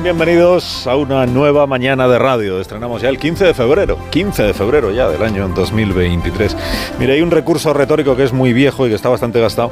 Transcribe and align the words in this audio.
Bienvenidos 0.00 0.86
a 0.86 0.96
una 0.96 1.26
nueva 1.26 1.66
mañana 1.66 2.08
de 2.08 2.18
radio. 2.18 2.60
Estrenamos 2.60 3.02
ya 3.02 3.10
el 3.10 3.18
15 3.18 3.44
de 3.44 3.54
febrero, 3.54 3.98
15 4.10 4.42
de 4.42 4.54
febrero 4.54 4.90
ya 4.90 5.06
del 5.08 5.22
año 5.22 5.46
2023. 5.48 6.56
Mira, 6.98 7.12
hay 7.12 7.20
un 7.20 7.30
recurso 7.30 7.74
retórico 7.74 8.16
que 8.16 8.24
es 8.24 8.32
muy 8.32 8.54
viejo 8.54 8.86
y 8.86 8.88
que 8.88 8.94
está 8.94 9.10
bastante 9.10 9.38
gastado, 9.38 9.70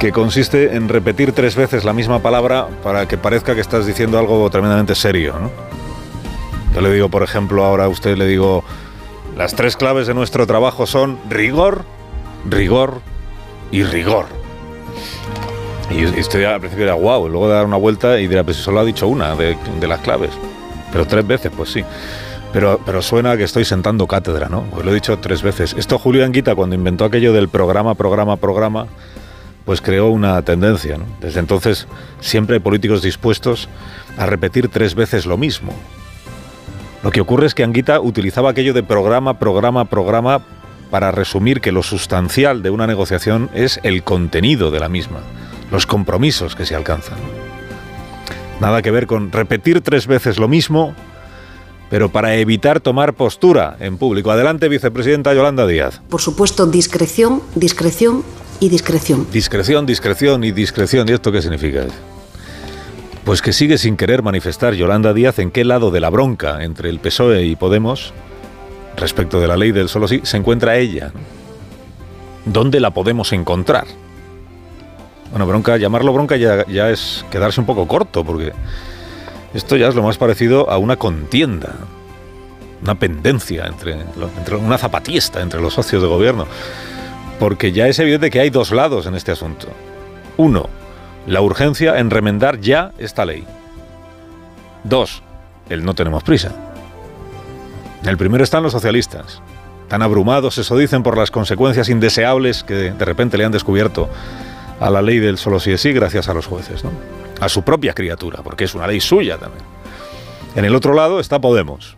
que 0.00 0.10
consiste 0.10 0.74
en 0.74 0.88
repetir 0.88 1.32
tres 1.32 1.54
veces 1.54 1.84
la 1.84 1.92
misma 1.92 2.18
palabra 2.18 2.66
para 2.82 3.06
que 3.06 3.16
parezca 3.16 3.54
que 3.54 3.60
estás 3.60 3.86
diciendo 3.86 4.18
algo 4.18 4.50
tremendamente 4.50 4.96
serio. 4.96 5.34
Yo 6.74 6.80
le 6.80 6.92
digo, 6.92 7.08
por 7.08 7.22
ejemplo, 7.22 7.64
ahora 7.64 7.84
a 7.84 7.88
usted 7.88 8.16
le 8.18 8.26
digo, 8.26 8.64
las 9.36 9.54
tres 9.54 9.76
claves 9.76 10.08
de 10.08 10.14
nuestro 10.14 10.44
trabajo 10.46 10.86
son 10.86 11.18
rigor, 11.30 11.84
rigor 12.50 13.00
y 13.70 13.84
rigor. 13.84 14.41
Y 15.94 16.06
usted 16.06 16.44
al 16.44 16.60
principio 16.60 16.86
dirá, 16.86 16.94
wow, 16.94 17.28
luego 17.28 17.48
de 17.48 17.54
dar 17.54 17.66
una 17.66 17.76
vuelta 17.76 18.18
y 18.18 18.26
dirá, 18.26 18.44
pues 18.44 18.56
solo 18.56 18.80
ha 18.80 18.84
dicho 18.84 19.08
una 19.08 19.34
de, 19.36 19.56
las 19.86 20.00
claves. 20.00 20.30
Pero 20.90 21.06
tres 21.06 21.26
veces, 21.26 21.52
pues 21.56 21.70
sí. 21.70 21.84
Pero, 22.52 22.80
pero 22.84 23.02
suena 23.02 23.36
que 23.36 23.44
estoy 23.44 23.64
sentando 23.64 24.06
cátedra, 24.06 24.48
¿no? 24.48 24.62
Pues 24.70 24.84
lo 24.84 24.90
he 24.90 24.94
dicho 24.94 25.18
tres 25.18 25.42
veces. 25.42 25.74
Esto 25.78 25.98
Julio 25.98 26.24
Anguita, 26.24 26.54
cuando 26.54 26.76
inventó 26.76 27.04
aquello 27.04 27.32
del 27.32 27.48
programa, 27.48 27.94
programa, 27.94 28.36
programa, 28.36 28.86
pues 29.64 29.80
creó 29.80 30.08
una 30.08 30.40
tendencia. 30.42 30.98
Desde 31.20 31.40
entonces 31.40 31.86
siempre 32.20 32.56
hay 32.56 32.60
políticos 32.60 33.02
dispuestos 33.02 33.68
a 34.16 34.26
repetir 34.26 34.68
tres 34.68 34.94
veces 34.94 35.26
lo 35.26 35.36
mismo. 35.38 35.72
Lo 37.02 37.10
que 37.10 37.20
ocurre 37.20 37.46
es 37.46 37.54
que 37.54 37.64
Anguita 37.64 38.00
utilizaba 38.00 38.50
aquello 38.50 38.74
de 38.74 38.82
programa, 38.82 39.38
programa, 39.38 39.86
programa 39.86 40.42
para 40.90 41.10
resumir 41.10 41.60
que 41.60 41.72
lo 41.72 41.82
sustancial 41.82 42.62
de 42.62 42.70
una 42.70 42.86
negociación 42.86 43.50
es 43.54 43.80
el 43.82 44.02
contenido 44.02 44.70
de 44.70 44.78
la 44.78 44.88
misma, 44.88 45.20
los 45.72 45.86
compromisos 45.86 46.54
que 46.54 46.66
se 46.66 46.76
alcanzan. 46.76 47.18
Nada 48.60 48.82
que 48.82 48.92
ver 48.92 49.08
con 49.08 49.32
repetir 49.32 49.80
tres 49.80 50.06
veces 50.06 50.38
lo 50.38 50.46
mismo, 50.46 50.94
pero 51.90 52.10
para 52.10 52.36
evitar 52.36 52.78
tomar 52.78 53.14
postura 53.14 53.76
en 53.80 53.96
público. 53.96 54.30
Adelante, 54.30 54.68
vicepresidenta 54.68 55.34
Yolanda 55.34 55.66
Díaz. 55.66 56.00
Por 56.08 56.20
supuesto, 56.20 56.66
discreción, 56.66 57.42
discreción 57.56 58.22
y 58.60 58.68
discreción. 58.68 59.26
Discreción, 59.32 59.86
discreción 59.86 60.44
y 60.44 60.52
discreción. 60.52 61.08
¿Y 61.08 61.12
esto 61.12 61.32
qué 61.32 61.42
significa? 61.42 61.86
Pues 63.24 63.42
que 63.42 63.52
sigue 63.52 63.78
sin 63.78 63.96
querer 63.96 64.22
manifestar 64.22 64.74
Yolanda 64.74 65.12
Díaz 65.12 65.38
en 65.38 65.50
qué 65.50 65.64
lado 65.64 65.90
de 65.90 66.00
la 66.00 66.10
bronca 66.10 66.62
entre 66.62 66.88
el 66.88 67.00
PSOE 67.00 67.44
y 67.44 67.56
Podemos, 67.56 68.12
respecto 68.96 69.40
de 69.40 69.48
la 69.48 69.56
ley 69.56 69.72
del 69.72 69.88
solo 69.88 70.06
sí, 70.06 70.20
se 70.22 70.36
encuentra 70.36 70.76
ella. 70.76 71.12
¿Dónde 72.44 72.80
la 72.80 72.90
podemos 72.92 73.32
encontrar? 73.32 73.86
Bueno, 75.32 75.46
bronca, 75.46 75.78
llamarlo 75.78 76.12
bronca 76.12 76.36
ya, 76.36 76.90
es 76.90 77.24
quedarse 77.30 77.58
un 77.58 77.66
poco 77.66 77.88
corto, 77.88 78.22
porque 78.22 78.52
esto 79.54 79.76
ya 79.76 79.88
es 79.88 79.94
lo 79.94 80.02
más 80.02 80.18
parecido 80.18 80.70
a 80.70 80.76
una 80.76 80.96
contienda, 80.96 81.74
una 82.82 82.96
pendencia 82.96 83.64
entre, 83.64 83.92
entre 84.36 84.56
una 84.56 84.76
zapatista 84.76 85.40
entre 85.40 85.62
los 85.62 85.72
socios 85.72 86.02
de 86.02 86.08
gobierno, 86.08 86.46
porque 87.40 87.72
ya 87.72 87.88
es 87.88 87.98
evidente 87.98 88.30
que 88.30 88.40
hay 88.40 88.50
dos 88.50 88.72
lados 88.72 89.06
en 89.06 89.14
este 89.14 89.32
asunto. 89.32 89.68
Uno, 90.36 90.68
la 91.26 91.40
urgencia 91.40 91.98
en 91.98 92.10
remendar 92.10 92.60
ya 92.60 92.92
esta 92.98 93.24
ley. 93.24 93.46
Dos, 94.84 95.22
el 95.70 95.82
no 95.82 95.94
tenemos 95.94 96.22
prisa. 96.24 96.52
El 98.04 98.18
primero 98.18 98.44
están 98.44 98.62
los 98.62 98.72
socialistas, 98.72 99.40
tan 99.88 100.02
abrumados, 100.02 100.58
eso 100.58 100.76
dicen, 100.76 101.02
por 101.02 101.16
las 101.16 101.30
consecuencias 101.30 101.88
indeseables 101.88 102.64
que 102.64 102.74
de 102.74 103.04
repente 103.04 103.38
le 103.38 103.46
han 103.46 103.52
descubierto 103.52 104.10
a 104.80 104.90
la 104.90 105.02
ley 105.02 105.18
del 105.18 105.38
solo 105.38 105.60
sí 105.60 105.72
es 105.72 105.80
sí 105.80 105.92
gracias 105.92 106.28
a 106.28 106.34
los 106.34 106.46
jueces, 106.46 106.84
¿no? 106.84 106.90
a 107.40 107.48
su 107.48 107.62
propia 107.62 107.92
criatura, 107.92 108.40
porque 108.42 108.64
es 108.64 108.74
una 108.74 108.86
ley 108.86 109.00
suya 109.00 109.36
también. 109.36 109.64
En 110.54 110.64
el 110.64 110.74
otro 110.74 110.94
lado 110.94 111.18
está 111.18 111.40
Podemos, 111.40 111.96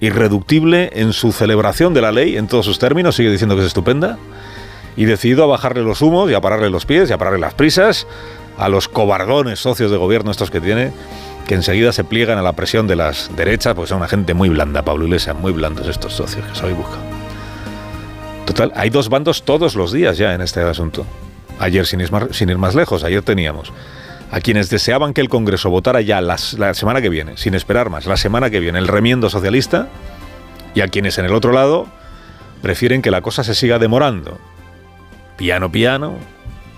irreductible 0.00 0.90
en 0.94 1.12
su 1.12 1.30
celebración 1.30 1.94
de 1.94 2.00
la 2.00 2.10
ley 2.10 2.36
en 2.36 2.48
todos 2.48 2.66
sus 2.66 2.78
términos, 2.78 3.14
sigue 3.14 3.30
diciendo 3.30 3.54
que 3.54 3.60
es 3.60 3.68
estupenda, 3.68 4.18
y 4.96 5.04
decidido 5.04 5.44
a 5.44 5.46
bajarle 5.46 5.82
los 5.82 6.02
humos 6.02 6.30
y 6.30 6.34
a 6.34 6.40
pararle 6.40 6.68
los 6.68 6.84
pies 6.84 7.10
y 7.10 7.12
a 7.12 7.18
pararle 7.18 7.38
las 7.38 7.54
prisas 7.54 8.06
a 8.58 8.68
los 8.68 8.88
cobardones 8.88 9.60
socios 9.60 9.90
de 9.90 9.96
gobierno 9.96 10.30
estos 10.30 10.50
que 10.50 10.60
tiene, 10.60 10.92
que 11.46 11.54
enseguida 11.54 11.92
se 11.92 12.04
pliegan 12.04 12.36
a 12.36 12.42
la 12.42 12.52
presión 12.54 12.86
de 12.86 12.96
las 12.96 13.30
derechas, 13.36 13.74
pues 13.74 13.88
son 13.88 13.98
una 13.98 14.08
gente 14.08 14.34
muy 14.34 14.48
blanda, 14.48 14.82
Pablo 14.82 15.04
Iglesias, 15.04 15.36
muy 15.36 15.52
blandos 15.52 15.86
estos 15.86 16.12
socios 16.12 16.44
que 16.44 16.54
se 16.54 16.62
habéis 16.62 16.76
buscado. 16.76 17.02
Total, 18.46 18.72
hay 18.74 18.90
dos 18.90 19.08
bandos 19.08 19.44
todos 19.44 19.76
los 19.76 19.92
días 19.92 20.18
ya 20.18 20.34
en 20.34 20.40
este 20.40 20.60
asunto. 20.60 21.06
Ayer, 21.60 21.86
sin 21.86 22.00
ir, 22.00 22.10
más, 22.10 22.24
sin 22.32 22.50
ir 22.50 22.58
más 22.58 22.74
lejos, 22.74 23.04
ayer 23.04 23.22
teníamos 23.22 23.72
a 24.30 24.40
quienes 24.40 24.70
deseaban 24.70 25.12
que 25.12 25.20
el 25.20 25.28
Congreso 25.28 25.70
votara 25.70 26.00
ya 26.00 26.20
las, 26.20 26.54
la 26.54 26.72
semana 26.74 27.02
que 27.02 27.08
viene, 27.08 27.36
sin 27.36 27.54
esperar 27.54 27.90
más, 27.90 28.06
la 28.06 28.16
semana 28.16 28.50
que 28.50 28.60
viene, 28.60 28.78
el 28.78 28.88
remiendo 28.88 29.28
socialista, 29.28 29.88
y 30.74 30.82
a 30.82 30.88
quienes 30.88 31.18
en 31.18 31.24
el 31.24 31.34
otro 31.34 31.52
lado 31.52 31.86
prefieren 32.62 33.02
que 33.02 33.10
la 33.10 33.22
cosa 33.22 33.42
se 33.42 33.54
siga 33.54 33.78
demorando. 33.78 34.38
Piano, 35.36 35.72
piano, 35.72 36.14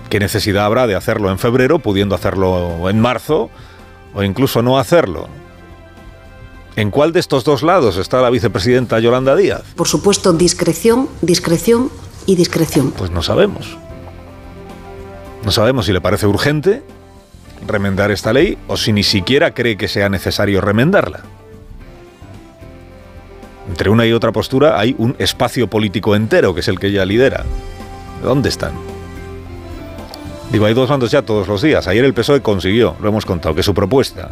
¿qué 0.08 0.18
necesidad 0.18 0.64
habrá 0.64 0.86
de 0.86 0.94
hacerlo 0.94 1.30
en 1.30 1.38
febrero, 1.38 1.78
pudiendo 1.78 2.14
hacerlo 2.14 2.88
en 2.88 3.00
marzo, 3.00 3.50
o 4.14 4.22
incluso 4.22 4.62
no 4.62 4.78
hacerlo? 4.78 5.28
¿En 6.74 6.90
cuál 6.90 7.12
de 7.12 7.20
estos 7.20 7.44
dos 7.44 7.62
lados 7.62 7.98
está 7.98 8.22
la 8.22 8.30
vicepresidenta 8.30 8.98
Yolanda 8.98 9.36
Díaz? 9.36 9.62
Por 9.76 9.88
supuesto, 9.88 10.32
discreción, 10.32 11.08
discreción 11.20 11.90
y 12.24 12.36
discreción. 12.36 12.92
Pues 12.92 13.10
no 13.10 13.22
sabemos. 13.22 13.76
No 15.44 15.50
sabemos 15.50 15.86
si 15.86 15.92
le 15.92 16.00
parece 16.00 16.26
urgente 16.26 16.82
remendar 17.66 18.10
esta 18.10 18.32
ley 18.32 18.58
o 18.68 18.76
si 18.76 18.92
ni 18.92 19.02
siquiera 19.02 19.54
cree 19.54 19.76
que 19.76 19.88
sea 19.88 20.08
necesario 20.08 20.60
remendarla. 20.60 21.20
Entre 23.68 23.90
una 23.90 24.06
y 24.06 24.12
otra 24.12 24.32
postura 24.32 24.78
hay 24.78 24.94
un 24.98 25.14
espacio 25.18 25.68
político 25.68 26.14
entero 26.14 26.54
que 26.54 26.60
es 26.60 26.68
el 26.68 26.78
que 26.78 26.88
ella 26.88 27.04
lidera. 27.04 27.44
¿Dónde 28.22 28.48
están? 28.48 28.72
Digo, 30.50 30.66
hay 30.66 30.74
dos 30.74 30.88
bandos 30.88 31.10
ya 31.10 31.22
todos 31.22 31.48
los 31.48 31.62
días. 31.62 31.86
Ayer 31.88 32.04
el 32.04 32.14
PSOE 32.14 32.42
consiguió, 32.42 32.94
lo 33.00 33.08
hemos 33.08 33.24
contado, 33.24 33.54
que 33.54 33.62
su 33.62 33.72
propuesta 33.72 34.30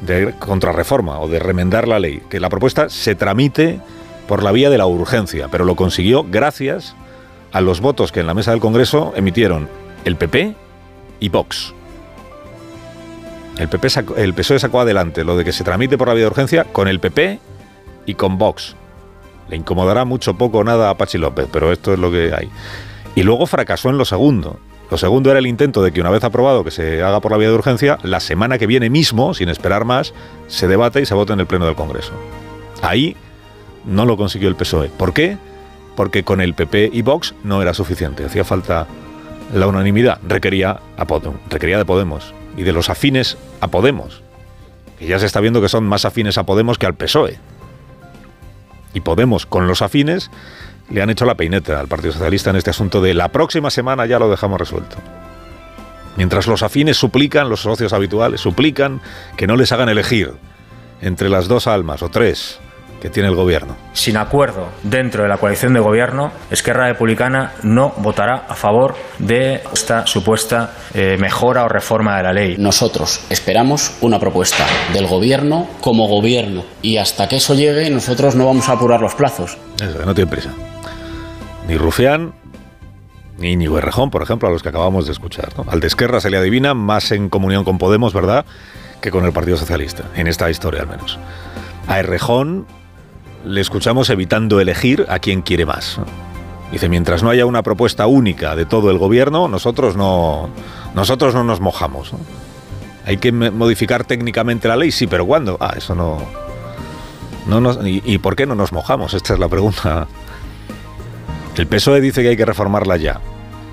de 0.00 0.34
contrarreforma 0.38 1.18
o 1.18 1.28
de 1.28 1.38
remendar 1.38 1.88
la 1.88 1.98
ley, 1.98 2.22
que 2.30 2.38
la 2.38 2.48
propuesta 2.48 2.88
se 2.88 3.14
tramite 3.14 3.80
por 4.28 4.42
la 4.42 4.52
vía 4.52 4.70
de 4.70 4.78
la 4.78 4.86
urgencia, 4.86 5.48
pero 5.50 5.64
lo 5.64 5.74
consiguió 5.74 6.24
gracias 6.28 6.94
a 7.52 7.60
los 7.60 7.80
votos 7.80 8.12
que 8.12 8.20
en 8.20 8.26
la 8.26 8.34
mesa 8.34 8.52
del 8.52 8.60
Congreso 8.60 9.12
emitieron 9.16 9.68
el 10.06 10.16
PP 10.16 10.54
y 11.18 11.28
Vox. 11.28 11.74
El, 13.58 13.68
PP 13.68 13.88
el 14.16 14.34
PSOE 14.34 14.58
sacó 14.60 14.80
adelante 14.80 15.24
lo 15.24 15.36
de 15.36 15.44
que 15.44 15.52
se 15.52 15.64
tramite 15.64 15.98
por 15.98 16.08
la 16.08 16.14
vía 16.14 16.22
de 16.22 16.28
urgencia 16.28 16.64
con 16.64 16.88
el 16.88 17.00
PP 17.00 17.40
y 18.06 18.14
con 18.14 18.38
Vox. 18.38 18.76
Le 19.48 19.56
incomodará 19.56 20.04
mucho 20.04 20.34
poco 20.34 20.62
nada 20.62 20.90
a 20.90 20.96
Pachi 20.96 21.18
López, 21.18 21.48
pero 21.52 21.72
esto 21.72 21.92
es 21.92 21.98
lo 21.98 22.10
que 22.12 22.32
hay. 22.32 22.48
Y 23.16 23.24
luego 23.24 23.46
fracasó 23.46 23.90
en 23.90 23.98
lo 23.98 24.04
segundo. 24.04 24.60
Lo 24.90 24.96
segundo 24.96 25.30
era 25.30 25.40
el 25.40 25.46
intento 25.48 25.82
de 25.82 25.90
que 25.90 26.00
una 26.00 26.10
vez 26.10 26.22
aprobado 26.22 26.62
que 26.62 26.70
se 26.70 27.02
haga 27.02 27.20
por 27.20 27.32
la 27.32 27.38
vía 27.38 27.48
de 27.48 27.54
urgencia, 27.54 27.98
la 28.04 28.20
semana 28.20 28.58
que 28.58 28.68
viene 28.68 28.90
mismo, 28.90 29.34
sin 29.34 29.48
esperar 29.48 29.84
más, 29.84 30.14
se 30.46 30.68
debate 30.68 31.00
y 31.00 31.06
se 31.06 31.14
vote 31.14 31.32
en 31.32 31.40
el 31.40 31.46
Pleno 31.46 31.66
del 31.66 31.74
Congreso. 31.74 32.12
Ahí 32.82 33.16
no 33.84 34.04
lo 34.04 34.16
consiguió 34.16 34.48
el 34.48 34.54
PSOE. 34.54 34.88
¿Por 34.88 35.12
qué? 35.12 35.36
Porque 35.96 36.22
con 36.22 36.40
el 36.40 36.54
PP 36.54 36.90
y 36.92 37.02
Vox 37.02 37.34
no 37.42 37.60
era 37.60 37.74
suficiente. 37.74 38.24
Hacía 38.24 38.44
falta 38.44 38.86
la 39.52 39.66
unanimidad. 39.66 40.20
Requería, 40.26 40.80
de 40.98 41.84
Podemos 41.84 42.34
y 42.56 42.62
de 42.62 42.72
los 42.72 42.90
afines 42.90 43.36
a 43.60 43.68
Podemos. 43.68 44.22
Que 44.98 45.06
ya 45.06 45.18
se 45.18 45.26
está 45.26 45.40
viendo 45.40 45.60
que 45.60 45.68
son 45.68 45.84
más 45.84 46.04
afines 46.04 46.38
a 46.38 46.44
Podemos 46.44 46.78
que 46.78 46.86
al 46.86 46.94
PSOE. 46.94 47.38
Y 48.94 49.00
Podemos, 49.00 49.44
con 49.46 49.66
los 49.66 49.82
afines, 49.82 50.30
le 50.90 51.02
han 51.02 51.10
hecho 51.10 51.26
la 51.26 51.34
peineta 51.34 51.78
al 51.80 51.88
Partido 51.88 52.12
Socialista 52.12 52.50
en 52.50 52.56
este 52.56 52.70
asunto 52.70 53.02
de 53.02 53.14
la 53.14 53.28
próxima 53.30 53.70
semana 53.70 54.06
ya 54.06 54.18
lo 54.18 54.30
dejamos 54.30 54.58
resuelto. 54.58 54.96
Mientras 56.16 56.46
los 56.46 56.62
afines 56.62 56.96
suplican, 56.96 57.50
los 57.50 57.60
socios 57.60 57.92
habituales 57.92 58.40
suplican 58.40 59.00
que 59.36 59.46
no 59.46 59.56
les 59.56 59.70
hagan 59.72 59.90
elegir 59.90 60.32
entre 61.02 61.28
las 61.28 61.46
dos 61.46 61.66
almas 61.66 62.02
o 62.02 62.08
tres, 62.08 62.58
que 63.00 63.10
tiene 63.10 63.28
el 63.28 63.34
gobierno. 63.34 63.76
Sin 63.92 64.16
acuerdo 64.16 64.68
dentro 64.82 65.22
de 65.22 65.28
la 65.28 65.38
coalición 65.38 65.74
de 65.74 65.80
gobierno, 65.80 66.32
Esquerra 66.50 66.88
Republicana 66.88 67.52
no 67.62 67.92
votará 67.98 68.44
a 68.48 68.54
favor 68.54 68.94
de 69.18 69.62
esta 69.72 70.06
supuesta 70.06 70.74
eh, 70.94 71.16
mejora 71.18 71.64
o 71.64 71.68
reforma 71.68 72.16
de 72.16 72.22
la 72.22 72.32
ley. 72.32 72.56
Nosotros 72.58 73.20
esperamos 73.30 73.96
una 74.00 74.18
propuesta 74.18 74.66
del 74.92 75.06
gobierno 75.06 75.68
como 75.80 76.06
gobierno 76.08 76.64
y 76.82 76.96
hasta 76.96 77.28
que 77.28 77.36
eso 77.36 77.54
llegue 77.54 77.90
nosotros 77.90 78.34
no 78.34 78.46
vamos 78.46 78.68
a 78.68 78.72
apurar 78.72 79.00
los 79.00 79.14
plazos. 79.14 79.56
Eso, 79.80 80.04
no 80.04 80.14
tiene 80.14 80.30
prisa. 80.30 80.50
Ni 81.68 81.76
Rufián, 81.76 82.32
ni 83.38 83.52
Íñigo 83.52 83.78
Errejón, 83.78 84.10
por 84.10 84.22
ejemplo, 84.22 84.48
a 84.48 84.52
los 84.52 84.62
que 84.62 84.68
acabamos 84.68 85.06
de 85.06 85.12
escuchar. 85.12 85.48
Al 85.66 85.80
de 85.80 85.86
Esquerra 85.86 86.20
se 86.20 86.30
le 86.30 86.36
adivina 86.36 86.74
más 86.74 87.10
en 87.12 87.28
comunión 87.28 87.64
con 87.64 87.78
Podemos, 87.78 88.12
¿verdad?, 88.12 88.44
que 89.00 89.10
con 89.10 89.24
el 89.24 89.32
Partido 89.32 89.56
Socialista, 89.56 90.04
en 90.14 90.26
esta 90.26 90.48
historia 90.50 90.82
al 90.82 90.88
menos. 90.88 91.18
A 91.86 91.98
Errejón 91.98 92.66
le 93.46 93.60
escuchamos 93.60 94.10
evitando 94.10 94.60
elegir 94.60 95.06
a 95.08 95.18
quien 95.18 95.42
quiere 95.42 95.64
más. 95.64 95.98
Dice, 96.72 96.88
mientras 96.88 97.22
no 97.22 97.30
haya 97.30 97.46
una 97.46 97.62
propuesta 97.62 98.06
única 98.06 98.56
de 98.56 98.66
todo 98.66 98.90
el 98.90 98.98
gobierno, 98.98 99.46
nosotros 99.46 99.96
no, 99.96 100.50
nosotros 100.94 101.32
no 101.32 101.44
nos 101.44 101.60
mojamos. 101.60 102.12
Hay 103.04 103.18
que 103.18 103.30
modificar 103.30 104.04
técnicamente 104.04 104.66
la 104.66 104.76
ley, 104.76 104.90
sí, 104.90 105.06
pero 105.06 105.24
¿cuándo? 105.26 105.56
Ah, 105.60 105.74
eso 105.76 105.94
no... 105.94 106.18
no 107.46 107.86
y, 107.86 108.02
¿Y 108.04 108.18
por 108.18 108.34
qué 108.34 108.46
no 108.46 108.56
nos 108.56 108.72
mojamos? 108.72 109.14
Esta 109.14 109.34
es 109.34 109.38
la 109.38 109.48
pregunta. 109.48 110.08
El 111.56 111.66
PSOE 111.68 112.00
dice 112.00 112.22
que 112.22 112.30
hay 112.30 112.36
que 112.36 112.44
reformarla 112.44 112.96
ya. 112.96 113.20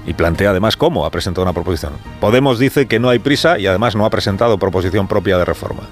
Y 0.06 0.14
plantea 0.14 0.52
además 0.52 0.78
cómo 0.78 1.06
ha 1.06 1.10
presentado 1.10 1.44
una 1.44 1.54
proposición. 1.54 1.94
Podemos 2.20 2.60
dice 2.60 2.88
que 2.88 3.00
no 3.00 3.10
hay 3.10 3.20
prisa 3.20 3.58
y 3.58 3.66
además 3.66 3.96
no 3.96 4.06
ha 4.06 4.10
presentado 4.10 4.58
proposición 4.60 5.08
propia 5.08 5.38
de 5.38 5.46
reforma. 5.46 5.84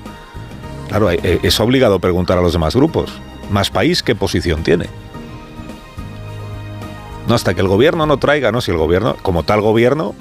Claro, 0.90 1.10
eh, 1.10 1.40
es 1.42 1.60
obligado 1.60 2.00
preguntar 2.00 2.38
a 2.38 2.42
los 2.42 2.54
demás 2.54 2.76
grupos. 2.76 3.12
¿Más 3.52 3.70
país 3.70 4.02
qué 4.02 4.16
posición 4.16 4.64
tiene? 4.64 4.86
No, 7.28 7.36
hasta 7.36 7.54
que 7.54 7.62
el 7.62 7.68
gobierno 7.68 8.06
no 8.06 8.18
traiga, 8.18 8.52
¿no? 8.52 8.62
Si 8.62 8.72
el 8.72 8.78
gobierno, 8.78 9.18
como 9.22 9.44
tal 9.44 9.62
gobierno, 9.62 10.16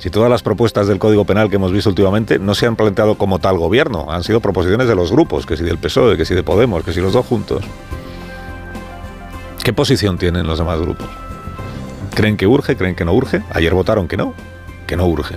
si 0.00 0.10
todas 0.10 0.28
las 0.28 0.42
propuestas 0.42 0.88
del 0.88 0.98
Código 0.98 1.24
Penal 1.24 1.48
que 1.48 1.56
hemos 1.56 1.72
visto 1.72 1.88
últimamente 1.88 2.38
no 2.38 2.54
se 2.54 2.66
han 2.66 2.74
planteado 2.74 3.16
como 3.16 3.38
tal 3.38 3.58
gobierno, 3.58 4.06
han 4.10 4.24
sido 4.24 4.40
proposiciones 4.40 4.88
de 4.88 4.96
los 4.96 5.12
grupos, 5.12 5.46
que 5.46 5.56
si 5.56 5.62
del 5.62 5.78
PSOE, 5.78 6.16
que 6.16 6.24
si 6.24 6.34
de 6.34 6.42
Podemos, 6.42 6.82
que 6.84 6.92
si 6.92 7.00
los 7.00 7.12
dos 7.12 7.24
juntos. 7.24 7.64
¿Qué 9.62 9.72
posición 9.72 10.18
tienen 10.18 10.46
los 10.46 10.58
demás 10.58 10.80
grupos? 10.80 11.06
¿Creen 12.14 12.36
que 12.36 12.46
urge? 12.46 12.76
¿Creen 12.76 12.96
que 12.96 13.04
no 13.04 13.14
urge? 13.14 13.42
Ayer 13.50 13.72
votaron 13.72 14.08
que 14.08 14.16
no, 14.16 14.34
que 14.86 14.96
no 14.96 15.06
urge. 15.06 15.36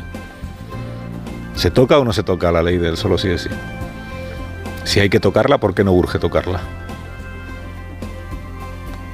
¿Se 1.56 1.69
toca 1.69 2.00
o 2.00 2.04
no 2.04 2.13
se 2.13 2.24
toca 2.24 2.51
la 2.51 2.63
ley 2.63 2.77
del 2.77 2.98
solo 2.98 3.18
sí 3.18 3.30
es 3.30 3.44
sí? 3.44 3.50
Si 4.87 5.01
hay 5.01 5.09
que 5.09 5.19
tocarla, 5.19 5.57
¿por 5.57 5.75
qué 5.75 5.83
no 5.83 5.91
urge 5.91 6.17
tocarla? 6.17 6.61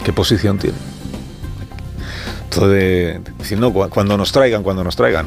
¿Qué 0.05 0.13
posición 0.13 0.59
tiene? 0.59 0.77
Entonces, 2.43 3.19
decir, 3.39 3.57
no, 3.57 3.73
cuando 3.73 4.15
nos 4.15 4.31
traigan, 4.31 4.61
cuando 4.61 4.83
nos 4.83 4.95
traigan. 4.95 5.25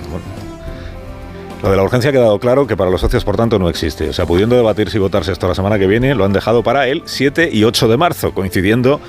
lo 1.64 1.68
de 1.68 1.76
la 1.76 1.82
urgencia 1.82 2.10
ha 2.10 2.12
quedado 2.12 2.38
claro 2.38 2.64
que 2.68 2.76
para 2.76 2.90
los 2.90 3.00
socios, 3.00 3.24
por 3.24 3.36
tanto, 3.36 3.58
no 3.58 3.68
existe. 3.68 4.08
O 4.08 4.12
sea, 4.12 4.24
pudiendo 4.24 4.54
debatir 4.54 4.88
si 4.88 5.00
votarse 5.00 5.32
esto 5.32 5.48
la 5.48 5.56
semana 5.56 5.80
que 5.80 5.88
viene, 5.88 6.14
lo 6.14 6.24
han 6.24 6.32
dejado 6.32 6.62
para 6.62 6.86
el 6.86 7.02
7 7.06 7.50
y 7.52 7.64
8 7.64 7.88
de 7.88 7.96
marzo, 7.96 8.32
coincidiendo 8.32 9.00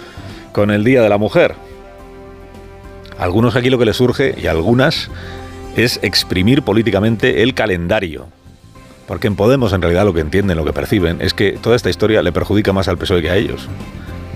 con 0.54 0.72
el 0.72 0.84
Día 0.84 1.04
de 1.04 1.10
la 1.10 1.20
Mujer. 1.20 1.54
algunos 3.20 3.56
aquí 3.56 3.70
lo 3.70 3.78
que 3.78 3.86
les 3.86 3.98
surge, 3.98 4.34
y 4.42 4.48
algunas, 4.48 5.12
es 5.76 6.00
exprimir 6.02 6.64
políticamente 6.64 7.44
el 7.44 7.54
calendario. 7.54 8.26
Porque 9.08 9.28
en 9.28 9.36
Podemos 9.36 9.72
en 9.72 9.82
realidad 9.82 10.06
lo 10.06 10.14
que 10.14 10.20
entienden, 10.20 10.58
lo 10.58 10.66
que 10.66 10.74
perciben, 10.74 11.22
es 11.22 11.34
que 11.34 11.54
toda 11.54 11.76
esta 11.76 11.90
historia 11.90 12.22
le 12.22 12.34
perjudica 12.34 12.74
más 12.74 12.90
al 12.90 12.98
PSOE 12.98 13.22
que 13.22 13.30
a 13.30 13.38
ellos, 13.38 13.68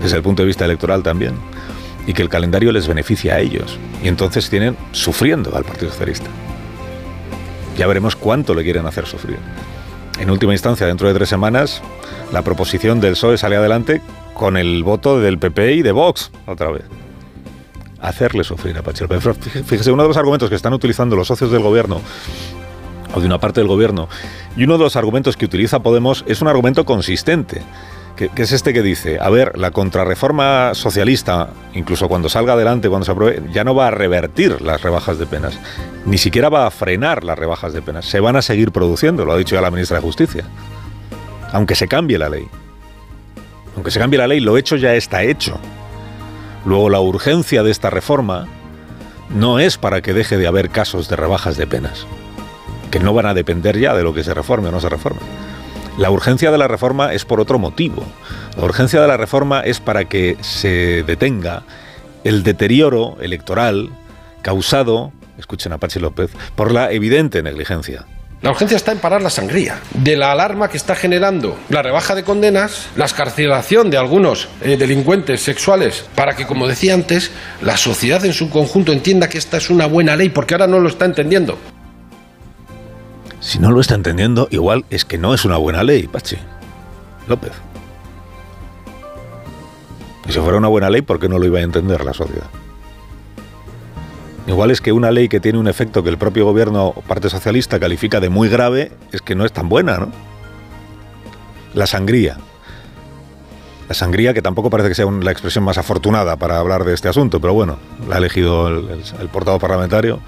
desde 0.00 0.16
el 0.16 0.22
punto 0.22 0.42
de 0.42 0.46
vista 0.46 0.64
electoral 0.64 1.02
también, 1.02 1.34
y 2.06 2.14
que 2.14 2.22
el 2.22 2.30
calendario 2.30 2.72
les 2.72 2.88
beneficia 2.88 3.34
a 3.34 3.40
ellos. 3.40 3.78
Y 4.02 4.08
entonces 4.08 4.48
tienen 4.48 4.76
sufriendo 4.92 5.54
al 5.54 5.64
Partido 5.64 5.90
Socialista. 5.90 6.30
Ya 7.76 7.86
veremos 7.86 8.16
cuánto 8.16 8.54
le 8.54 8.64
quieren 8.64 8.86
hacer 8.86 9.06
sufrir. 9.06 9.36
En 10.18 10.30
última 10.30 10.52
instancia, 10.52 10.86
dentro 10.86 11.06
de 11.06 11.14
tres 11.14 11.28
semanas, 11.28 11.82
la 12.32 12.42
proposición 12.42 13.00
del 13.00 13.12
PSOE 13.12 13.36
sale 13.36 13.56
adelante 13.56 14.00
con 14.34 14.56
el 14.56 14.82
voto 14.84 15.20
del 15.20 15.38
PP 15.38 15.74
y 15.74 15.82
de 15.82 15.92
Vox, 15.92 16.30
otra 16.46 16.70
vez. 16.70 16.84
Hacerle 18.00 18.42
sufrir 18.42 18.76
a 18.78 18.82
Pachel. 18.82 19.06
Fíjese, 19.64 19.92
uno 19.92 20.02
de 20.02 20.08
los 20.08 20.16
argumentos 20.16 20.48
que 20.48 20.56
están 20.56 20.72
utilizando 20.72 21.14
los 21.14 21.28
socios 21.28 21.52
del 21.52 21.62
gobierno 21.62 22.00
o 23.14 23.20
de 23.20 23.26
una 23.26 23.38
parte 23.38 23.60
del 23.60 23.68
gobierno. 23.68 24.08
Y 24.56 24.64
uno 24.64 24.78
de 24.78 24.84
los 24.84 24.96
argumentos 24.96 25.36
que 25.36 25.44
utiliza 25.44 25.80
Podemos 25.80 26.24
es 26.26 26.42
un 26.42 26.48
argumento 26.48 26.84
consistente, 26.84 27.62
que, 28.16 28.30
es 28.36 28.52
este 28.52 28.72
que 28.72 28.82
dice, 28.82 29.18
a 29.20 29.30
ver, 29.30 29.58
la 29.58 29.70
contrarreforma 29.70 30.74
socialista, 30.74 31.50
incluso 31.74 32.08
cuando 32.08 32.28
salga 32.28 32.52
adelante, 32.52 32.88
cuando 32.88 33.04
se 33.04 33.12
apruebe, 33.12 33.42
ya 33.52 33.64
no 33.64 33.74
va 33.74 33.88
a 33.88 33.90
revertir 33.90 34.60
las 34.62 34.82
rebajas 34.82 35.18
de 35.18 35.26
penas, 35.26 35.58
ni 36.04 36.18
siquiera 36.18 36.48
va 36.48 36.66
a 36.66 36.70
frenar 36.70 37.24
las 37.24 37.38
rebajas 37.38 37.72
de 37.72 37.82
penas, 37.82 38.04
se 38.04 38.20
van 38.20 38.36
a 38.36 38.42
seguir 38.42 38.70
produciendo, 38.70 39.24
lo 39.24 39.32
ha 39.32 39.38
dicho 39.38 39.54
ya 39.54 39.60
la 39.62 39.70
ministra 39.70 39.96
de 39.96 40.02
Justicia, 40.02 40.44
aunque 41.52 41.74
se 41.74 41.88
cambie 41.88 42.18
la 42.18 42.28
ley. 42.28 42.46
Aunque 43.74 43.90
se 43.90 43.98
cambie 43.98 44.18
la 44.18 44.26
ley, 44.26 44.40
lo 44.40 44.58
hecho 44.58 44.76
ya 44.76 44.94
está 44.94 45.22
hecho. 45.22 45.58
Luego 46.66 46.90
la 46.90 47.00
urgencia 47.00 47.62
de 47.62 47.70
esta 47.70 47.88
reforma 47.88 48.46
no 49.34 49.58
es 49.58 49.78
para 49.78 50.02
que 50.02 50.12
deje 50.12 50.36
de 50.36 50.46
haber 50.46 50.68
casos 50.68 51.08
de 51.08 51.16
rebajas 51.16 51.56
de 51.56 51.66
penas 51.66 52.06
que 52.92 53.00
no 53.00 53.12
van 53.14 53.26
a 53.26 53.34
depender 53.34 53.78
ya 53.78 53.94
de 53.94 54.04
lo 54.04 54.14
que 54.14 54.22
se 54.22 54.34
reforme 54.34 54.68
o 54.68 54.70
no 54.70 54.80
se 54.80 54.88
reforme. 54.88 55.22
La 55.98 56.10
urgencia 56.10 56.52
de 56.52 56.58
la 56.58 56.68
reforma 56.68 57.12
es 57.12 57.24
por 57.24 57.40
otro 57.40 57.58
motivo. 57.58 58.04
La 58.56 58.64
urgencia 58.64 59.00
de 59.00 59.08
la 59.08 59.16
reforma 59.16 59.62
es 59.62 59.80
para 59.80 60.04
que 60.04 60.36
se 60.42 61.02
detenga 61.02 61.64
el 62.22 62.42
deterioro 62.42 63.16
electoral 63.20 63.90
causado, 64.42 65.10
escuchen 65.38 65.72
a 65.72 65.78
Pachi 65.78 66.00
López, 66.00 66.30
por 66.54 66.70
la 66.70 66.92
evidente 66.92 67.42
negligencia 67.42 68.06
la 68.42 68.50
urgencia 68.50 68.76
está 68.76 68.90
en 68.90 68.98
parar 68.98 69.22
la 69.22 69.30
sangría, 69.30 69.78
de 69.94 70.16
la 70.16 70.32
alarma 70.32 70.68
que 70.68 70.76
está 70.76 70.96
generando 70.96 71.56
la 71.68 71.80
rebaja 71.80 72.16
de 72.16 72.24
condenas, 72.24 72.88
la 72.96 73.04
escarcelación 73.04 73.88
de 73.88 73.98
algunos 73.98 74.48
eh, 74.62 74.76
delincuentes 74.76 75.42
sexuales, 75.42 76.06
para 76.16 76.34
que, 76.34 76.44
como 76.44 76.66
decía 76.66 76.94
antes, 76.94 77.30
la 77.60 77.76
sociedad 77.76 78.24
en 78.24 78.32
su 78.32 78.50
conjunto 78.50 78.90
entienda 78.90 79.28
que 79.28 79.38
esta 79.38 79.58
es 79.58 79.70
una 79.70 79.86
buena 79.86 80.16
ley, 80.16 80.28
porque 80.28 80.54
ahora 80.54 80.66
no 80.66 80.80
lo 80.80 80.88
está 80.88 81.04
entendiendo. 81.04 81.56
Si 83.42 83.58
no 83.58 83.72
lo 83.72 83.80
está 83.80 83.96
entendiendo, 83.96 84.46
igual 84.52 84.84
es 84.88 85.04
que 85.04 85.18
no 85.18 85.34
es 85.34 85.44
una 85.44 85.56
buena 85.56 85.82
ley, 85.82 86.06
Pachi. 86.06 86.36
López. 87.26 87.50
Y 90.28 90.32
si 90.32 90.38
fuera 90.38 90.56
una 90.56 90.68
buena 90.68 90.88
ley, 90.88 91.02
¿por 91.02 91.18
qué 91.18 91.28
no 91.28 91.40
lo 91.40 91.46
iba 91.46 91.58
a 91.58 91.62
entender 91.62 92.04
la 92.04 92.14
sociedad? 92.14 92.46
Igual 94.46 94.70
es 94.70 94.80
que 94.80 94.92
una 94.92 95.10
ley 95.10 95.28
que 95.28 95.40
tiene 95.40 95.58
un 95.58 95.66
efecto 95.66 96.04
que 96.04 96.08
el 96.08 96.18
propio 96.18 96.44
gobierno 96.44 96.94
parte 97.08 97.28
socialista 97.28 97.80
califica 97.80 98.20
de 98.20 98.28
muy 98.28 98.48
grave 98.48 98.92
es 99.10 99.20
que 99.22 99.34
no 99.34 99.44
es 99.44 99.52
tan 99.52 99.68
buena, 99.68 99.98
¿no? 99.98 100.12
La 101.74 101.88
sangría. 101.88 102.38
La 103.88 103.94
sangría, 103.94 104.34
que 104.34 104.42
tampoco 104.42 104.70
parece 104.70 104.88
que 104.88 104.94
sea 104.94 105.06
la 105.10 105.32
expresión 105.32 105.64
más 105.64 105.78
afortunada 105.78 106.36
para 106.36 106.60
hablar 106.60 106.84
de 106.84 106.94
este 106.94 107.08
asunto, 107.08 107.40
pero 107.40 107.54
bueno, 107.54 107.78
la 108.08 108.14
ha 108.14 108.18
elegido 108.18 108.68
el, 108.68 109.02
el 109.20 109.28
portavoz 109.28 109.60
parlamentario. 109.60 110.20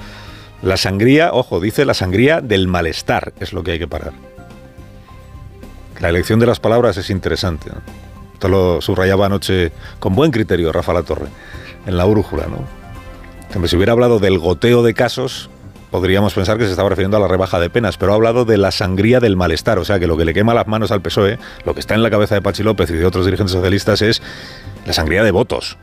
La 0.64 0.78
sangría, 0.78 1.34
ojo, 1.34 1.60
dice 1.60 1.84
la 1.84 1.92
sangría 1.92 2.40
del 2.40 2.68
malestar, 2.68 3.34
es 3.38 3.52
lo 3.52 3.62
que 3.62 3.72
hay 3.72 3.78
que 3.78 3.86
parar. 3.86 4.14
La 6.00 6.08
elección 6.08 6.40
de 6.40 6.46
las 6.46 6.58
palabras 6.58 6.96
es 6.96 7.10
interesante. 7.10 7.70
Esto 8.32 8.48
lo 8.48 8.80
subrayaba 8.80 9.26
anoche 9.26 9.72
con 9.98 10.14
buen 10.14 10.30
criterio 10.30 10.72
Rafa 10.72 10.94
La 10.94 11.02
Torre, 11.02 11.26
en 11.84 11.98
la 11.98 12.06
brújula, 12.06 12.46
¿no? 12.46 13.68
si 13.68 13.76
hubiera 13.76 13.92
hablado 13.92 14.18
del 14.18 14.38
goteo 14.38 14.82
de 14.82 14.94
casos, 14.94 15.50
podríamos 15.90 16.32
pensar 16.32 16.56
que 16.56 16.64
se 16.64 16.70
estaba 16.70 16.88
refiriendo 16.88 17.18
a 17.18 17.20
la 17.20 17.28
rebaja 17.28 17.60
de 17.60 17.68
penas, 17.68 17.98
pero 17.98 18.12
ha 18.12 18.14
hablado 18.14 18.46
de 18.46 18.56
la 18.56 18.70
sangría 18.70 19.20
del 19.20 19.36
malestar, 19.36 19.78
o 19.78 19.84
sea 19.84 20.00
que 20.00 20.06
lo 20.06 20.16
que 20.16 20.24
le 20.24 20.32
quema 20.32 20.54
las 20.54 20.66
manos 20.66 20.90
al 20.92 21.02
PSOE, 21.02 21.38
lo 21.66 21.74
que 21.74 21.80
está 21.80 21.94
en 21.94 22.02
la 22.02 22.10
cabeza 22.10 22.36
de 22.36 22.40
Pachi 22.40 22.62
López 22.62 22.88
y 22.88 22.94
de 22.94 23.04
otros 23.04 23.26
dirigentes 23.26 23.52
socialistas 23.52 24.00
es 24.00 24.22
la 24.86 24.94
sangría 24.94 25.22
de 25.22 25.30
votos. 25.30 25.76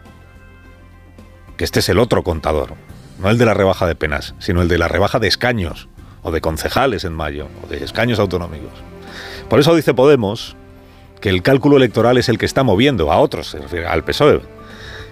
Que 1.56 1.66
este 1.66 1.82
es 1.82 1.90
el 1.90 2.00
otro 2.00 2.24
contador 2.24 2.74
no 3.22 3.30
el 3.30 3.38
de 3.38 3.46
la 3.46 3.54
rebaja 3.54 3.88
de 3.88 3.96
penas, 3.96 4.36
sino 4.40 4.62
el 4.62 4.68
de 4.68 4.78
la 4.78 4.88
rebaja 4.88 5.20
de 5.20 5.28
escaños, 5.28 5.88
o 6.24 6.32
de 6.32 6.42
concejales 6.42 7.04
en 7.04 7.14
mayo, 7.14 7.48
o 7.64 7.68
de 7.68 7.84
escaños 7.84 8.20
autonómicos. 8.20 8.72
Por 9.50 9.60
eso 9.60 9.76
dice 9.76 9.94
Podemos 9.94 10.56
que 11.20 11.30
el 11.30 11.44
cálculo 11.44 11.78
electoral 11.78 12.18
es 12.18 12.30
el 12.30 12.38
que 12.38 12.48
está 12.48 12.64
moviendo 12.64 13.12
a 13.12 13.20
otros, 13.20 13.56
al 13.88 14.04
PSOE, 14.04 14.42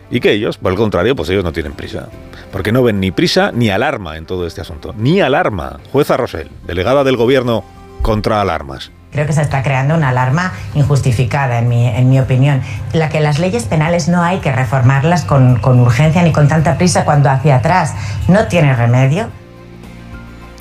y 0.10 0.20
que 0.20 0.32
ellos, 0.32 0.58
por 0.58 0.72
el 0.72 0.78
contrario, 0.78 1.16
pues 1.16 1.30
ellos 1.30 1.44
no 1.44 1.52
tienen 1.52 1.74
prisa, 1.74 2.10
porque 2.52 2.72
no 2.72 2.82
ven 2.82 3.00
ni 3.00 3.12
prisa 3.12 3.52
ni 3.54 3.70
alarma 3.70 4.18
en 4.18 4.26
todo 4.26 4.48
este 4.48 4.62
asunto, 4.62 4.94
ni 4.98 5.22
alarma. 5.22 5.80
Jueza 5.92 6.18
Rosell, 6.18 6.50
delegada 6.66 7.04
del 7.04 7.16
gobierno 7.16 7.64
contra 8.02 8.42
alarmas. 8.42 8.92
Creo 9.12 9.26
que 9.26 9.34
se 9.34 9.42
está 9.42 9.64
creando 9.64 9.96
una 9.96 10.10
alarma 10.10 10.54
injustificada, 10.76 11.60
en 11.60 11.68
mi, 11.68 11.88
en 11.88 12.10
mi 12.10 12.20
opinión. 12.20 12.62
La 12.94 13.10
que 13.10 13.20
las 13.20 13.40
leyes 13.40 13.64
penales 13.66 14.08
no 14.08 14.22
hay 14.22 14.38
que 14.40 14.52
reformarlas 14.52 15.26
con, 15.26 15.60
con 15.60 15.80
urgencia 15.80 16.22
ni 16.22 16.32
con 16.32 16.48
tanta 16.48 16.78
prisa 16.78 17.06
cuando 17.06 17.30
hacia 17.30 17.56
atrás 17.56 17.96
no 18.28 18.48
tiene 18.48 18.76
remedio. 18.76 19.30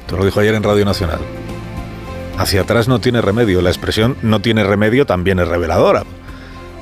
Te 0.06 0.16
lo 0.16 0.24
dijo 0.24 0.40
ayer 0.40 0.54
en 0.54 0.62
Radio 0.62 0.84
Nacional. 0.86 1.20
Hacia 2.38 2.62
atrás 2.62 2.88
no 2.88 3.00
tiene 3.00 3.20
remedio. 3.20 3.60
La 3.60 3.68
expresión 3.68 4.16
no 4.22 4.40
tiene 4.40 4.64
remedio 4.64 5.04
también 5.04 5.38
es 5.40 5.48
reveladora. 5.48 6.04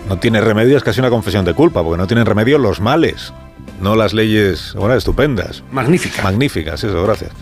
no 0.08 0.18
tiene 0.18 0.40
remedio, 0.40 0.76
es 0.76 0.84
casi 0.84 1.00
una 1.00 1.10
confesión 1.10 1.44
de 1.44 1.54
culpa, 1.54 1.82
porque 1.82 1.98
no 1.98 2.06
tienen 2.06 2.26
remedio 2.26 2.58
los 2.58 2.80
males, 2.80 3.32
no 3.80 3.96
las 3.96 4.12
leyes, 4.12 4.74
bueno, 4.78 4.94
estupendas. 4.94 5.64
Magníficas. 5.72 6.22
Magníficas, 6.22 6.84
eso, 6.84 7.02
gracias. 7.02 7.32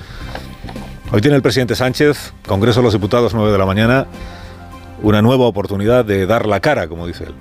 Hoy 1.15 1.21
tiene 1.21 1.37
el 1.37 1.43
presidente 1.43 1.77
Sánchez, 1.77 2.33
Congreso 2.45 2.81
de 2.81 2.85
los 2.87 2.93
Diputados, 2.93 3.35
9 3.35 3.53
de 3.53 3.59
la 3.59 3.67
mañana, 3.67 4.09
una 5.01 5.23
nueva 5.23 5.45
oportunidad 5.45 6.05
de 6.05 6.27
dar 6.27 6.45
la 6.45 6.59
cara, 6.59 6.89
como 6.89 7.07
dice 7.07 7.23
él. 7.23 7.35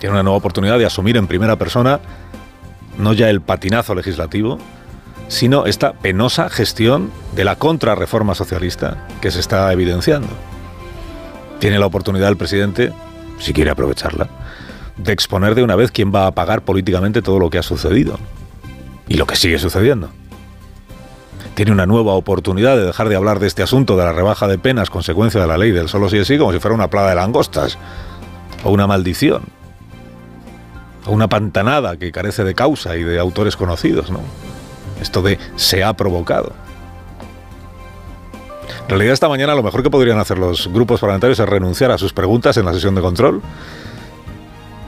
Tiene 0.00 0.14
una 0.14 0.24
nueva 0.24 0.38
oportunidad 0.38 0.76
de 0.76 0.84
asumir 0.84 1.16
en 1.16 1.28
primera 1.28 1.54
persona 1.54 2.00
no 2.98 3.12
ya 3.12 3.30
el 3.30 3.42
patinazo 3.42 3.94
legislativo, 3.94 4.58
sino 5.28 5.66
esta 5.66 5.92
penosa 5.92 6.50
gestión 6.50 7.12
de 7.36 7.44
la 7.44 7.54
contrarreforma 7.54 8.34
socialista 8.34 9.06
que 9.20 9.30
se 9.30 9.38
está 9.38 9.72
evidenciando. 9.72 10.26
Tiene 11.60 11.78
la 11.78 11.86
oportunidad 11.86 12.28
el 12.28 12.36
presidente, 12.36 12.92
si 13.38 13.52
quiere 13.52 13.70
aprovecharla, 13.70 14.28
de 14.96 15.12
exponer 15.12 15.54
de 15.54 15.62
una 15.62 15.76
vez 15.76 15.92
quién 15.92 16.12
va 16.12 16.26
a 16.26 16.32
pagar 16.32 16.62
políticamente 16.62 17.22
todo 17.22 17.38
lo 17.38 17.50
que 17.50 17.58
ha 17.58 17.62
sucedido 17.62 18.18
y 19.06 19.14
lo 19.14 19.28
que 19.28 19.36
sigue 19.36 19.60
sucediendo. 19.60 20.10
Tiene 21.58 21.72
una 21.72 21.86
nueva 21.86 22.12
oportunidad 22.12 22.76
de 22.76 22.84
dejar 22.84 23.08
de 23.08 23.16
hablar 23.16 23.40
de 23.40 23.48
este 23.48 23.64
asunto 23.64 23.96
de 23.96 24.04
la 24.04 24.12
rebaja 24.12 24.46
de 24.46 24.58
penas 24.58 24.90
consecuencia 24.90 25.40
de 25.40 25.48
la 25.48 25.58
ley 25.58 25.72
del 25.72 25.88
solo 25.88 26.08
sí 26.08 26.16
es 26.16 26.28
sí 26.28 26.38
como 26.38 26.52
si 26.52 26.60
fuera 26.60 26.72
una 26.72 26.88
plaga 26.88 27.08
de 27.08 27.16
langostas 27.16 27.78
o 28.62 28.70
una 28.70 28.86
maldición 28.86 29.42
o 31.04 31.10
una 31.10 31.26
pantanada 31.26 31.96
que 31.96 32.12
carece 32.12 32.44
de 32.44 32.54
causa 32.54 32.96
y 32.96 33.02
de 33.02 33.18
autores 33.18 33.56
conocidos, 33.56 34.08
¿no? 34.08 34.20
Esto 35.00 35.20
de 35.20 35.36
se 35.56 35.82
ha 35.82 35.94
provocado. 35.94 36.52
En 38.84 38.90
realidad 38.90 39.14
esta 39.14 39.28
mañana 39.28 39.56
lo 39.56 39.64
mejor 39.64 39.82
que 39.82 39.90
podrían 39.90 40.20
hacer 40.20 40.38
los 40.38 40.68
grupos 40.68 41.00
parlamentarios 41.00 41.40
es 41.40 41.48
renunciar 41.48 41.90
a 41.90 41.98
sus 41.98 42.12
preguntas 42.12 42.56
en 42.56 42.66
la 42.66 42.72
sesión 42.72 42.94
de 42.94 43.00
control 43.00 43.42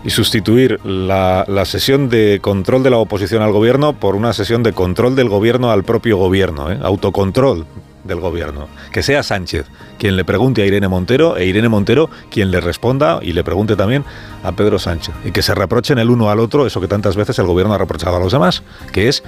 y 0.05 0.11
sustituir 0.11 0.81
la, 0.85 1.45
la, 1.47 1.65
sesión 1.65 2.09
de 2.09 2.39
control 2.41 2.83
de 2.83 2.91
la 2.91 2.97
oposición 2.97 3.43
al 3.43 3.53
gobierno 3.53 3.93
por 3.93 4.17
una 4.17 4.33
sesión 4.33 4.63
de 4.63 4.73
control 4.73 5.15
del 5.15 5.29
gobierno 5.29 5.71
al 5.71 5.85
propio 5.85 6.17
gobierno, 6.17 6.71
¿eh? 6.71 6.79
autocontrol 6.83 7.67
del 8.05 8.21
gobierno. 8.21 8.69
Que 8.93 9.03
sea 9.03 9.23
Sánchez 9.23 9.67
quien 9.99 10.17
le 10.17 10.25
pregunte 10.25 10.63
a 10.63 10.67
Irene 10.67 10.89
Montero 10.89 11.37
e 11.37 11.47
Irene 11.47 11.69
Montero 11.69 12.11
quien 12.31 12.51
le 12.51 12.61
responda 12.61 13.21
y 13.23 13.33
le 13.33 13.45
pregunte 13.45 13.77
también 13.77 14.05
a 14.43 14.53
Pedro 14.53 14.79
Sánchez. 14.79 15.15
Y 15.25 15.33
que 15.33 15.43
se 15.43 15.55
reprochen 15.55 15.99
el 15.99 16.11
uno 16.11 16.31
al 16.31 16.41
otro 16.41 16.67
eso 16.67 16.81
que 16.81 16.89
tantas 16.89 17.17
veces 17.17 17.39
el 17.39 17.47
gobierno 17.47 17.75
ha 17.75 17.79
reprochado 17.79 18.17
a 18.17 18.21
los 18.21 18.33
demás, 18.33 18.63
que 18.93 19.09
es 19.09 19.23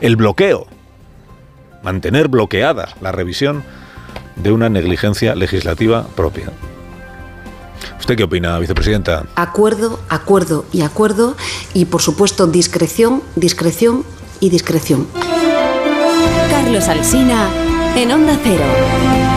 el 0.00 0.16
bloqueo. 0.16 0.66
Mantener 1.82 2.28
bloqueada 2.28 2.88
la 3.00 3.12
revisión 3.12 3.64
de 4.36 4.52
una 4.52 4.68
negligencia 4.68 5.34
legislativa 5.34 6.06
propia. 6.14 6.50
¿Usted 8.02 8.16
qué 8.16 8.24
opina, 8.24 8.58
vicepresidenta? 8.58 9.26
Acuerdo, 9.36 10.00
acuerdo 10.08 10.64
y 10.72 10.82
acuerdo 10.82 11.36
y 11.72 11.84
por 11.84 12.02
supuesto 12.02 12.48
discreción, 12.48 13.22
discreción 13.36 14.04
y 14.40 14.50
discreción. 14.50 15.06
Carlos 16.50 16.88
Alsina 16.88 17.48
en 17.94 18.10
Onda 18.10 18.36
Cero. 18.42 19.31